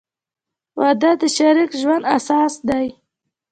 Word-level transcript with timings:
•واده 0.79 1.11
د 1.21 1.23
شریک 1.35 1.71
ژوند 1.81 2.03
اساس 2.17 2.53
دی. 2.67 2.87